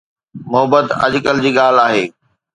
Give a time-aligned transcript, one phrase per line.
[0.51, 2.03] محبت اڄڪلهه جي ڳالهه آهي